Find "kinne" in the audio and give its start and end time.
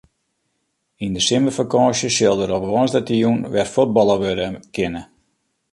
4.75-5.03